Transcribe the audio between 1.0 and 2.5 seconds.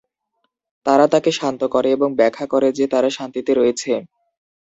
তাকে শান্ত করে এবং ব্যাখ্যা